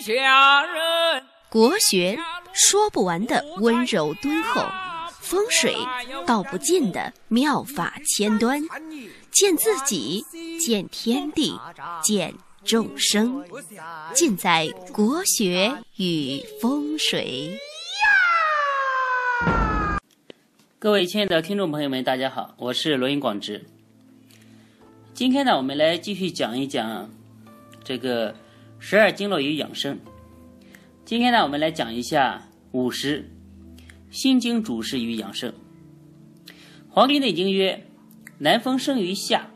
[0.00, 1.22] 下人。
[1.48, 2.18] 国学
[2.52, 4.64] 说不完的温柔敦厚，
[5.20, 5.76] 风水
[6.26, 8.60] 道不尽的妙法千端，
[9.30, 10.24] 见自己，
[10.58, 11.58] 见天地，
[12.02, 12.34] 见
[12.64, 13.44] 众生，
[14.12, 17.58] 尽在国学与风水。
[20.80, 23.64] 各位亲爱的听众朋友们，大家好，我是罗云广之。
[25.14, 27.08] 今天呢，我们来继续讲一讲
[27.84, 28.34] 这个
[28.86, 29.98] 十二经络与养生。
[31.06, 33.30] 今天呢，我们来讲一下五十
[34.10, 35.50] 心经主事与养生。
[36.90, 37.86] 《黄帝内经》曰
[38.36, 39.48] ：“南风生于夏，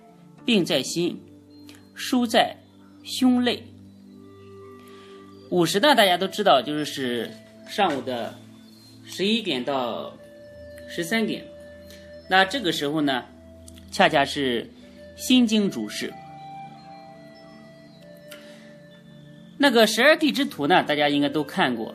[0.47, 1.21] 病在心，
[1.95, 2.57] 疏在
[3.05, 3.63] 胸肋。”
[5.53, 7.31] 午时呢，大家都知道，就是是
[7.69, 8.35] 上午的
[9.05, 10.11] 十一点到。
[10.89, 11.45] 十三点，
[12.31, 13.27] 那这个时候呢，
[13.91, 14.67] 恰恰是
[15.17, 16.11] 心经主事。
[19.59, 21.95] 那个十二地支图呢，大家应该都看过。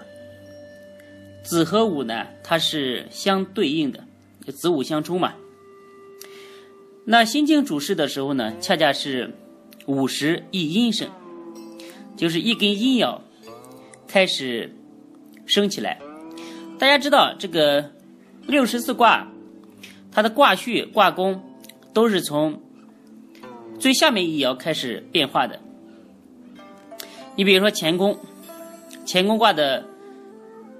[1.44, 4.04] 子和午呢，它是相对应的，
[4.51, 5.34] 子午相冲嘛。
[7.05, 9.34] 那心经主事的时候呢，恰恰是
[9.88, 11.10] 午时一阴生，
[12.15, 13.20] 就是一根阴爻
[14.07, 14.76] 开始
[15.45, 15.99] 升起来。
[16.77, 17.91] 大家知道这个。
[18.45, 19.32] 六十四卦，
[20.12, 21.41] 它的卦序、卦功
[21.93, 22.62] 都是从
[23.79, 25.62] 最下面一爻开始变化的。
[27.35, 28.17] 你比如说乾宫，
[29.07, 29.85] 乾宫卦的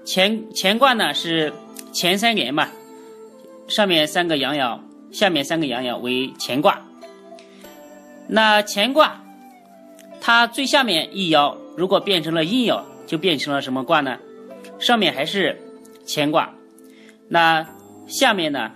[0.06, 1.52] 乾乾卦呢是
[1.92, 2.68] 前三连嘛，
[3.66, 4.78] 上面三个阳爻，
[5.10, 6.80] 下面三个阳爻为乾卦。
[8.28, 9.22] 那乾卦，
[10.20, 14.18] 它最下面一爻如果变成了阴爻，就变成了什么卦呢？
[14.78, 15.60] 上面还是
[16.06, 16.52] 乾卦。
[17.28, 17.66] 那
[18.06, 18.70] 下面呢，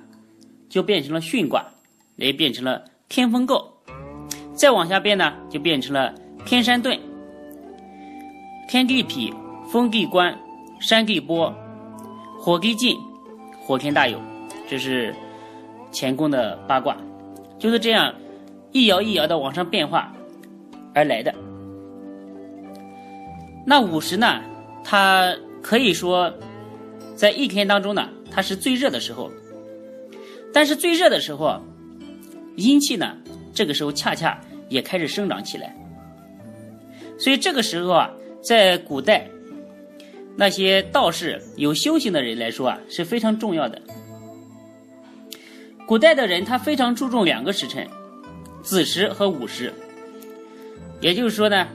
[0.69, 1.65] 就变成了巽卦，
[2.17, 3.65] 也变成了天风姤。
[4.55, 6.99] 再往下变呢，就变成了天山遁、
[8.69, 9.35] 天地痞、
[9.67, 10.39] 风地观、
[10.79, 11.53] 山地波、
[12.39, 12.95] 火地进、
[13.59, 14.21] 火天大有。
[14.69, 15.15] 这是
[15.91, 16.95] 乾宫的八卦，
[17.59, 18.15] 就是这样
[18.71, 20.13] 一爻一爻的往上变化
[20.95, 21.35] 而来的。
[23.67, 24.43] 那午时呢，
[24.85, 26.31] 它可以说
[27.17, 28.11] 在一天当中呢。
[28.31, 29.31] 它是最热的时候，
[30.53, 31.61] 但是最热的时候，
[32.57, 33.17] 阴气呢，
[33.55, 35.75] 这个时候恰恰也开始生长起来。
[37.19, 38.11] 所以这个时候啊，
[38.43, 39.29] 在古代
[40.37, 43.81] 那些道士有修行的人来说啊，是非常重要的。
[45.87, 47.89] 古代的人他非常注重两个时辰，
[48.63, 49.73] 子时和午时。
[51.01, 51.67] 也就是说呢，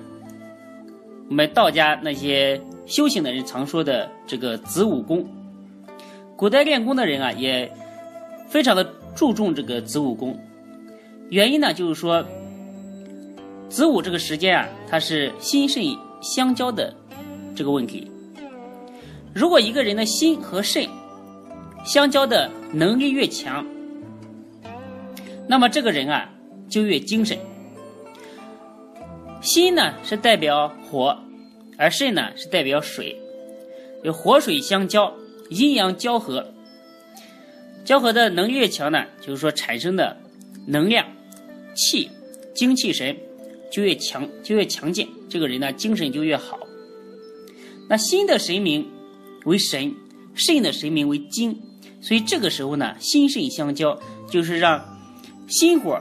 [1.29, 5.27] 我们道家那些修行的人常说的这个子午功。
[6.35, 7.71] 古代练功的人啊，也
[8.47, 8.83] 非常的
[9.15, 10.39] 注重这个子午功。
[11.29, 12.25] 原因呢，就是说
[13.69, 15.83] 子午这个时间啊，它是心肾
[16.23, 16.95] 相交的
[17.53, 18.09] 这个问题。
[19.35, 20.87] 如果一个人的心和肾
[21.85, 23.65] 相交的能力越强，
[25.47, 26.29] 那么这个人啊
[26.69, 27.37] 就越精神。
[29.41, 31.17] 心呢是代表火，
[31.77, 33.19] 而肾呢是代表水，
[34.03, 35.13] 有火水相交。
[35.49, 36.51] 阴阳交合，
[37.83, 40.17] 交合的能力越强呢，就是说产生的
[40.65, 41.05] 能量、
[41.75, 42.09] 气、
[42.55, 43.15] 精气神
[43.69, 45.07] 就越强，就越强健。
[45.33, 46.59] 这个人呢，精神就越好。
[47.89, 48.87] 那心的神明
[49.45, 49.91] 为神，
[50.35, 51.59] 肾的神明为精，
[52.01, 53.99] 所以这个时候呢，心肾相交，
[54.29, 54.79] 就是让
[55.47, 55.99] 心火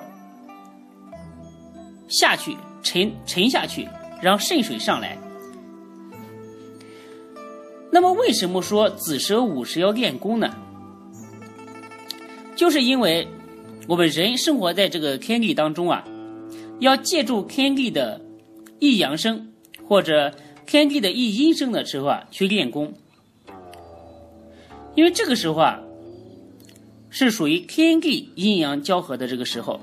[2.09, 3.89] 下去沉沉下去，
[4.21, 5.17] 让肾水上来。
[7.91, 10.55] 那么为什么说子时午时要练功呢？
[12.55, 13.27] 就是因为
[13.89, 16.05] 我们人生活在这个天地当中啊，
[16.81, 18.21] 要借助天地的
[18.83, 19.53] 一阳生
[19.87, 20.35] 或者
[20.67, 22.93] 天地的一阴生的时候啊，去练功。
[24.97, 25.81] 因为这个时候啊，
[27.09, 29.81] 是属于天地阴阳交合的这个时候。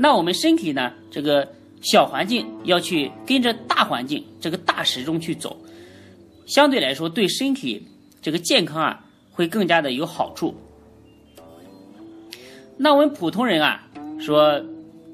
[0.00, 1.48] 那我们身体呢，这个
[1.80, 5.56] 小环境要去跟着大环境这个大时钟去走。
[6.44, 7.86] 相对来说，对身体
[8.20, 10.52] 这个健康啊，会更加的有好处。
[12.76, 13.86] 那我们普通人啊，
[14.18, 14.60] 说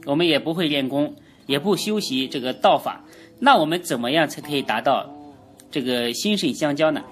[0.06, 1.14] 我们也不会练功，
[1.48, 3.04] 也不修习这个道法，
[3.40, 5.12] 那我们怎么样才可以达到
[5.70, 7.02] 这个心肾相交呢？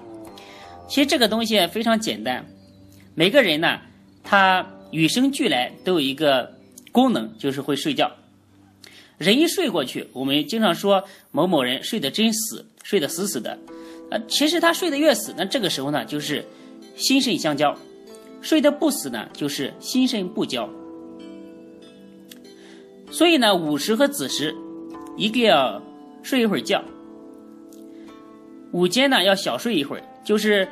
[0.87, 2.45] 其实这个东西非常简单，
[3.15, 3.81] 每个人呢，
[4.23, 6.53] 他与生俱来都有一个
[6.91, 8.09] 功能，就是会睡觉。
[9.17, 13.57] 人一睡过去，我们经常说某某人睡得真死，睡得死死的。
[14.11, 16.45] 呃，其实他睡得越死，那这个时候呢，就是
[16.95, 17.75] 心肾相交；
[18.41, 20.69] 睡得不死呢，就是心肾不交。
[23.09, 24.55] 所以呢，午时和子时
[25.15, 25.81] 一定要
[26.21, 26.83] 睡一会儿觉。
[28.71, 30.67] 午间呢要小睡一会儿，就是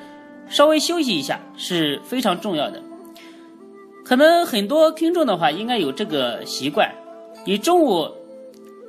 [0.49, 2.81] 稍微休息一下是非常重要的。
[4.03, 6.93] 可能很多听众的话应该有这个习惯，
[7.45, 8.07] 你中午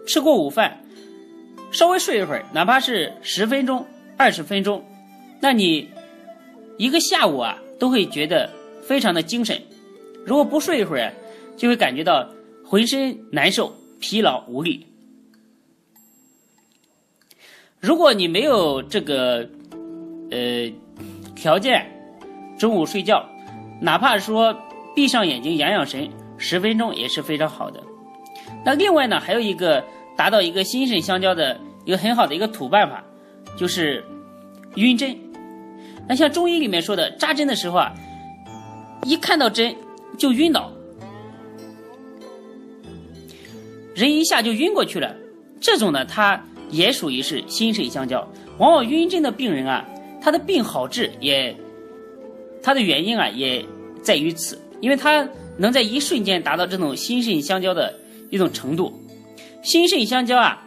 [0.07, 0.79] 吃过午饭，
[1.71, 4.85] 稍微睡一会儿，哪怕是十分钟、二十分钟，
[5.41, 5.89] 那你
[6.77, 8.51] 一个下午啊都会觉得
[8.83, 9.59] 非常的精神。
[10.27, 11.13] 如果不睡一会儿，
[11.57, 12.29] 就会感觉到
[12.69, 14.85] 浑身难受、疲劳无力。
[17.79, 19.49] 如果你没有这个
[20.33, 20.69] 呃
[21.37, 21.87] 条件，
[22.59, 23.25] 中午睡觉，
[23.81, 24.53] 哪怕说
[24.97, 27.81] 闭上眼睛养养神，十分钟也是非常好的。
[28.65, 29.85] 那另外呢，还有一个
[30.17, 33.05] 达到一个心肾相交的一个很好的一个土办法，
[33.57, 34.05] 就是
[34.75, 35.17] 晕针。
[36.09, 37.95] 那像中医里面说的，扎针的时候啊，
[39.05, 39.73] 一看到针
[40.19, 40.73] 就晕倒，
[43.97, 45.13] 人一下就晕过去了。
[45.61, 46.41] 这种呢，它。
[46.69, 48.29] 也属于是心肾相交，
[48.59, 49.87] 往往晕针的病人啊，
[50.21, 51.57] 他的病好治也，
[52.61, 53.65] 他的原因啊也
[54.03, 55.25] 在于此，因为他
[55.57, 57.97] 能在一瞬间达到这种心肾相交的
[58.31, 58.93] 一种程度。
[59.63, 60.61] 心肾相交啊，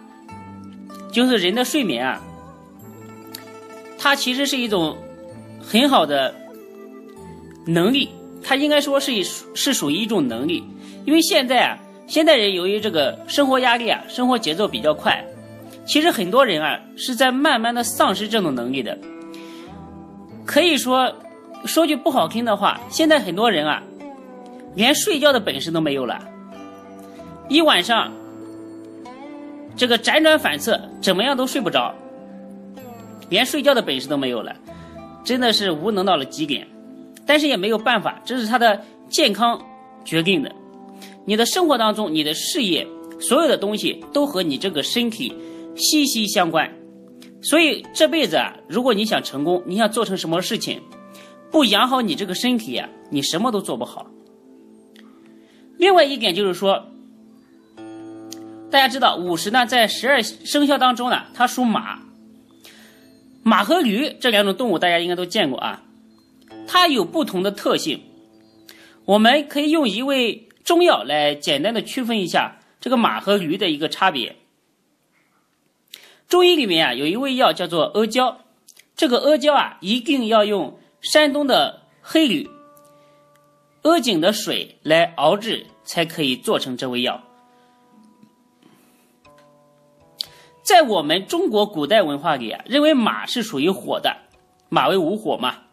[1.11, 2.21] 就是人的睡眠啊，
[3.97, 4.97] 它其实是一种
[5.59, 6.33] 很好的
[7.65, 8.07] 能力，
[8.41, 9.21] 它应该说是
[9.53, 10.63] 是属于一种能力，
[11.03, 11.77] 因为现在啊，
[12.09, 15.23] 现代人由于这个生活压力啊，生活节奏比较快。
[15.85, 18.97] 其实很多人啊是在慢慢的丧失这种能力的，
[20.43, 21.13] 可以说
[21.65, 23.83] 说句不好听的话，现在很多人啊
[24.73, 26.19] 连睡觉的本事都没有了，
[27.47, 28.11] 一晚上
[29.77, 31.93] 这个辗转反侧，怎么样都睡不着，
[33.29, 34.55] 连睡觉的本事都没有了，
[35.23, 36.67] 真的是无能到了极点，
[37.23, 39.59] 但是也没有办法，这是他的健康
[40.03, 40.51] 决定的，
[41.25, 42.87] 你的生活当中，你的事业，
[43.19, 45.33] 所有的东西都和你这个身体。
[45.75, 46.69] 息息相关，
[47.41, 50.81] 所以这辈子啊，如果你想成功，你想做成什么事情，
[51.51, 54.07] 不养好你这个身体啊，你什么都做不好。
[55.77, 56.85] 另外一点就是说，
[58.69, 61.99] 大家知道午时呢，在十二生肖当中呢，它属马，
[63.41, 65.83] 马和驴这两种动物大家应该都见过啊，
[66.67, 68.01] 它有不同的特性，
[69.05, 74.35] 我们可以用一位中药来简单的区分一下这个马和驴的一个差别。
[76.27, 78.41] 中医里面啊，有一味药叫做阿胶，
[78.95, 82.47] 这个阿胶啊，一定要用山东的黑驴、
[83.81, 87.23] 阿井的水来熬制，才可以做成这味药。
[90.61, 94.15] 在我们中国古代文化里啊，认为马是属于火的，
[94.69, 95.63] 马为午火嘛，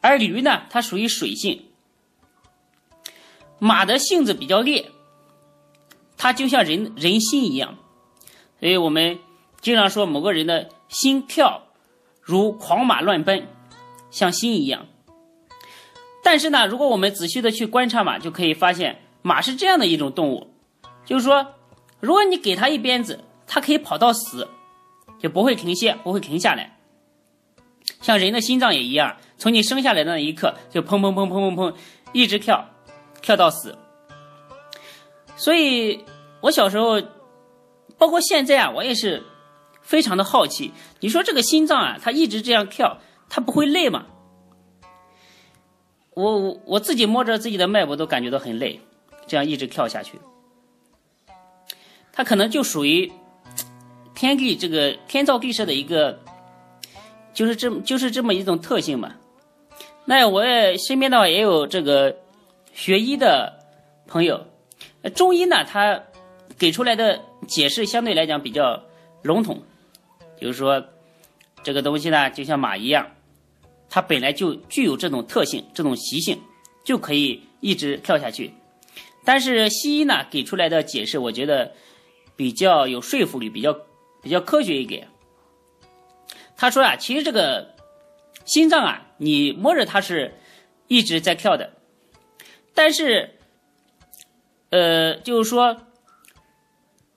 [0.00, 1.64] 而驴呢，它属于水性。
[3.58, 4.90] 马的性子比较烈，
[6.16, 7.76] 它就像人人心一样，
[8.60, 9.18] 所以我们。
[9.60, 11.64] 经常说某个人的心跳
[12.22, 13.48] 如狂马乱奔，
[14.08, 14.86] 像心一样。
[16.22, 20.46] 但是呢，如果我们仔细的去观察马，就可以发现马是这样的一种动物，
[21.04, 21.44] 就是说，
[21.98, 24.48] 如果你给它一鞭子，它可以跑到死，
[25.18, 26.78] 就不会停歇，不会停下来。
[28.00, 31.74] 像人的心脏也一样，从你生下来的那一刻就砰砰砰砰砰砰
[32.12, 32.64] 一直跳，
[33.28, 33.76] 跳到死。
[35.36, 36.02] 所以
[36.40, 36.98] 我小时候，
[37.98, 39.22] 包括现在啊，我也是。
[39.82, 40.70] 非常的好奇，
[41.00, 42.98] 你说这个心脏啊，它一直这样跳，
[43.30, 44.04] 它不会累吗？
[46.12, 48.78] 我我我自己摸着自己的脉搏都感觉到很累，
[49.26, 50.20] 这样一直跳下去，
[52.12, 53.10] 它可能就属于
[54.14, 56.20] 天地这个天造地设的一个，
[57.32, 59.14] 就是这就是这么一种特性嘛。
[60.04, 62.14] 那我也身边的话也有这个
[62.78, 63.58] 学医的
[64.06, 64.46] 朋友，
[65.16, 66.00] 中医呢，他
[66.56, 68.84] 给出来的解释相对来讲比较
[69.22, 69.60] 笼统。
[70.40, 70.84] 就是说，
[71.64, 73.10] 这个东西呢，就像马一样，
[73.90, 76.40] 它本来就具有这种特性、这种习性，
[76.84, 78.54] 就可以一直跳下去。
[79.24, 81.72] 但是西医呢给出来的解释，我觉得
[82.36, 83.76] 比较有说服力，比较
[84.22, 85.08] 比较科学一点。
[86.56, 87.74] 他说啊，其实这个
[88.44, 90.38] 心脏啊，你摸着它是
[90.86, 91.72] 一直在跳的，
[92.78, 93.34] 但是，
[94.70, 95.76] 呃，就是说，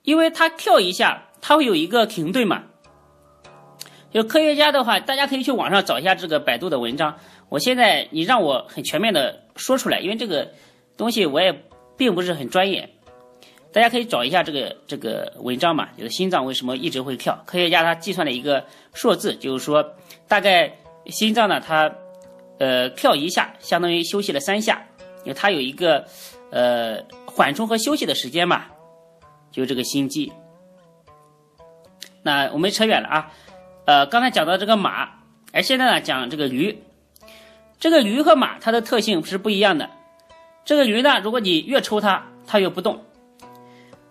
[0.02, 2.64] 因为它跳一下，它会有一个停顿嘛。
[4.12, 7.16] 就科学家的话，大家可以去网上找一下这个百度的文章。
[7.48, 10.52] 我现在你让我很全面的说出来，因为这个
[10.98, 11.54] 东西我也
[11.96, 12.90] 并不是很专业。
[13.72, 17.40] 大家可以找一下这个这个文章嘛，就是心脏为什么一直会跳？
[17.46, 18.66] 科学家他计算了一个
[18.96, 19.94] 数字，就是说
[20.28, 20.76] 大概
[21.06, 21.94] 心脏呢，它
[22.58, 24.88] 呃跳一下相当于休息了三下，
[25.24, 26.06] 因为它有一个
[26.52, 28.66] 呃缓冲和休息的时间嘛，
[29.52, 30.32] 就这个心悸。
[32.24, 33.32] 那我们扯远了啊。
[33.86, 35.10] 呃，刚才讲到这个马，
[35.52, 36.84] 而现在呢讲这个驴。
[37.80, 39.90] 这个驴和马它的特性是不一样的。
[40.64, 43.04] 这个驴呢，如果你越抽它，它越不动，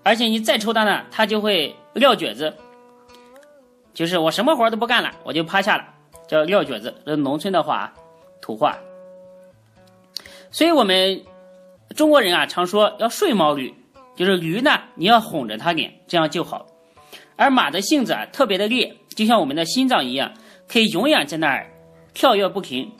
[0.02, 2.56] 而且你再抽它呢，它就会撂蹶子，
[3.94, 5.84] 就是我什么活都不干了，我就趴下了，
[6.26, 6.92] 叫撂蹶子。
[7.06, 7.92] 这农村的话，
[8.40, 8.76] 土话。
[10.50, 11.22] 所以我们
[11.96, 13.74] 中国人啊，常说要顺毛驴，
[14.16, 16.66] 就是驴呢，你要哄着它点，这样就好。
[17.36, 20.32] 而马的性子啊，特别的烈，就像我们的心脏一样，
[20.68, 21.70] 可以永远在那儿
[22.12, 22.92] 跳跃不停。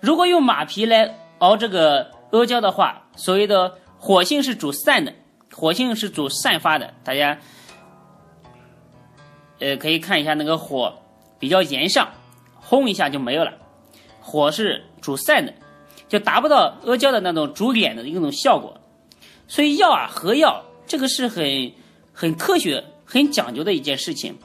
[0.00, 5.14] 如果用马皮来熬这个阿胶的话，所谓的火性是主散的，
[5.52, 6.92] 火性是主散发的。
[7.02, 7.38] 大家
[9.58, 10.92] 呃可以看一下那个火
[11.38, 12.08] 比较炎上，
[12.60, 13.52] 轰一下就没有了。
[14.20, 15.54] 火是主散的，
[16.08, 18.80] 就达不到阿胶的那种煮脸的一种效果。
[19.48, 21.72] 所以药啊和药这个是很
[22.12, 24.38] 很科学、很讲究的一件事情。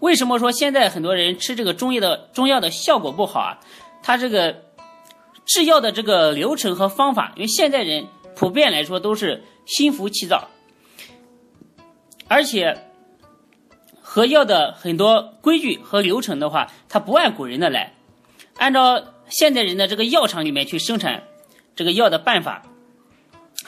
[0.00, 3.60] 为什么说现在很多人吃这个中医的中药的效果不好啊？
[4.02, 4.64] 它这个
[5.46, 10.48] 制药的这个流程和方法，因为现代人普遍来说都是心浮气躁，
[12.26, 12.84] 而且
[14.00, 17.94] 和药的很多规矩和流程的话，它不按古人的来，
[18.56, 19.00] 按照
[19.32, 21.24] 现代人的这个药厂里面去生产
[21.74, 22.62] 这个药的办法，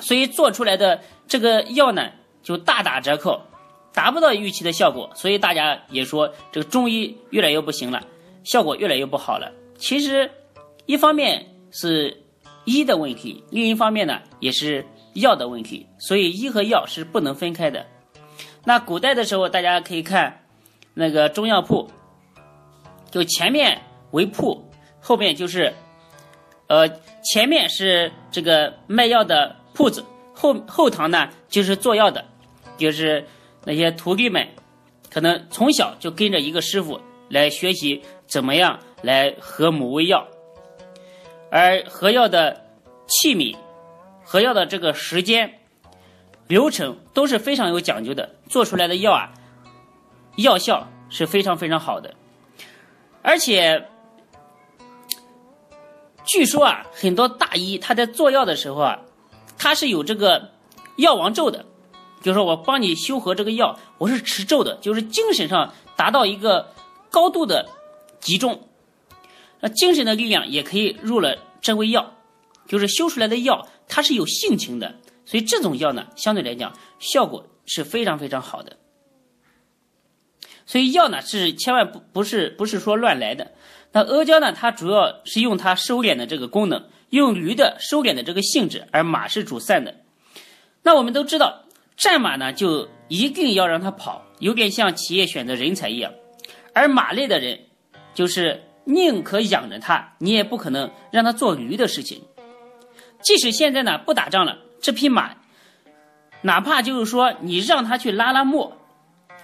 [0.01, 2.11] 所以做出来的这个药呢
[2.43, 3.41] 就大打折扣，
[3.93, 8.07] 达不到预期的效果，所以大家也说这个中医越来越不行了，
[8.45, 9.51] 效果越来越不好了。
[9.79, 10.31] 其实，
[10.87, 12.23] 一方面是
[12.65, 17.87] 医的问题，另一方面呢也是药的问题，所以医和药是不能分开的。
[18.65, 20.45] 那古代的时候，大家可以看
[20.95, 21.91] 那个中药铺，
[23.11, 23.81] 就前面
[24.13, 24.71] 为铺，
[25.05, 25.75] 后面就是
[26.67, 26.89] 呃
[27.23, 32.25] 前面是这个卖药的铺子，后后堂呢就是做药的，
[32.79, 33.27] 就是
[33.65, 34.49] 那些徒弟们，
[35.11, 38.81] 可能从小就跟着一个师傅来学习怎么样。
[39.05, 40.27] 来合母为药，
[41.51, 42.65] 而合药的
[43.07, 43.55] 器皿、
[44.25, 45.61] 合药的这个时间、
[46.47, 49.35] 流程都是非常有讲究的，做出来的药啊，
[50.37, 52.15] 药效是非常非常好的。
[53.21, 53.87] 而且，
[56.27, 59.01] 据说啊，很多大医他在做药的时候啊，
[59.59, 60.51] 他是有这个
[60.97, 61.67] 药王咒的，
[62.23, 66.73] 就是说我帮你修合这个药，我是持咒的，就是精神上达到一个
[67.11, 67.69] 高度的
[68.21, 68.69] 集中。
[69.61, 72.15] 那精神的力量也可以入了这味药，
[72.67, 78.77] 就是修出来的药，它是有性情的，所以这种药呢，相对来讲效果是非常非常好的。
[80.67, 83.53] 所以药呢是千万不不是不是说乱来的。
[83.95, 89.95] 那阿胶呢，它主要是用它收敛的这个功能，用驴的收敛的这个性质，而马是主散的。
[90.83, 91.63] 那我们都知道，
[91.97, 96.13] 战马呢就一定要让它跑，有点像企业选择人才一样，
[96.75, 97.61] 而马类的人
[98.13, 98.61] 就是。
[98.87, 102.21] 宁可养着它，你也不可能让它做驴的事情。
[103.23, 105.31] 即使现在呢不打仗了，这匹马，
[106.43, 108.77] 哪怕就是说你让它去拉拉磨，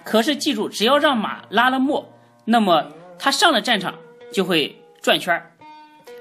[0.03, 2.07] 可是记住，只要让马拉了磨，
[2.45, 3.95] 那么它上了战场
[4.31, 5.51] 就会转圈儿，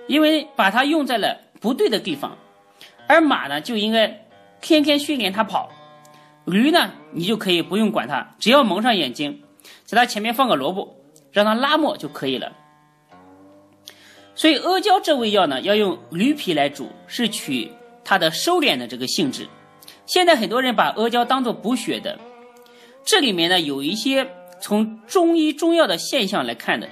[0.07, 2.37] 因为把它用在了不对的地方。
[3.07, 4.27] 而马呢，就应该
[4.61, 5.69] 天天训练它跑。
[6.45, 9.43] 驴呢，你就可以不用管它，只要蒙上眼睛，
[9.85, 10.97] 在它前面放个萝卜，
[11.33, 12.53] 让它拉磨就可以了。
[14.35, 17.71] 所以阿胶这味药呢，要用驴皮来煮，是取
[18.05, 19.47] 它的收敛的这个性质。
[20.07, 22.19] 现在很多人把阿胶当做补血的，
[23.05, 24.27] 这里面呢有一些
[24.61, 26.89] 从中医中药的现象来看的，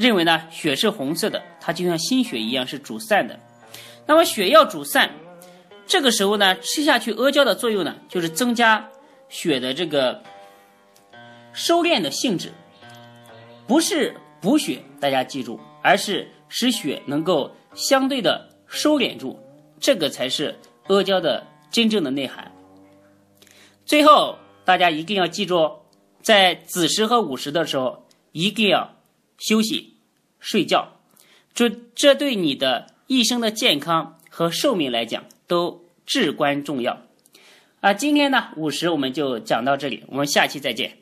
[0.00, 3.38] 认为呢血是红色的，它就像心血一样是主散的。
[4.06, 5.10] 那么血要主散，
[5.86, 8.88] 这个时候呢吃下去阿胶的作用呢，就是增加
[9.28, 10.22] 血的这个
[11.52, 12.50] 收敛的性质，
[13.66, 16.26] 不是补血，大家记住，而是。
[16.52, 19.38] 使血能够相对的收敛住，
[19.78, 22.50] 这个才是阿胶的真正的内涵。
[23.86, 25.70] 最后，大家一定要记住，
[26.22, 28.96] 在子时和午时的时候，一定要
[29.38, 29.89] 休息、
[30.40, 30.96] 睡觉，
[31.54, 37.02] 这这对你的一生的健康和寿命来讲都至关重要。
[37.80, 40.99] 啊，今天呢，午时我们就讲到这里，我们下期再见。